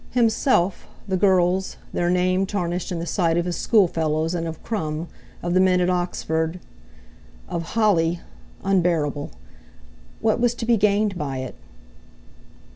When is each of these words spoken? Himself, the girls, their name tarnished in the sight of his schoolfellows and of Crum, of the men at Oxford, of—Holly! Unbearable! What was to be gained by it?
Himself, 0.13 0.87
the 1.07 1.15
girls, 1.15 1.77
their 1.93 2.09
name 2.09 2.47
tarnished 2.47 2.91
in 2.91 2.97
the 2.97 3.05
sight 3.05 3.37
of 3.37 3.45
his 3.45 3.55
schoolfellows 3.55 4.33
and 4.33 4.47
of 4.47 4.63
Crum, 4.63 5.07
of 5.43 5.53
the 5.53 5.59
men 5.59 5.79
at 5.79 5.91
Oxford, 5.91 6.59
of—Holly! 7.47 8.19
Unbearable! 8.63 9.29
What 10.19 10.39
was 10.39 10.55
to 10.55 10.65
be 10.65 10.75
gained 10.75 11.19
by 11.19 11.37
it? 11.37 11.53